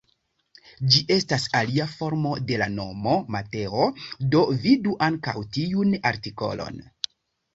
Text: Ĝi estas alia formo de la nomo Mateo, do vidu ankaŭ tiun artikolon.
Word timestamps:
Ĝi 0.93 1.01
estas 1.15 1.43
alia 1.57 1.85
formo 1.91 2.31
de 2.51 2.57
la 2.61 2.69
nomo 2.77 3.13
Mateo, 3.35 3.85
do 4.35 4.41
vidu 4.65 4.97
ankaŭ 5.09 5.35
tiun 5.59 5.93
artikolon. 6.13 6.81